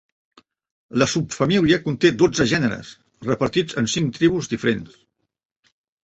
[1.01, 2.89] La subfamília conté dotze gèneres
[3.27, 4.97] repartits en cinc tribus diferents.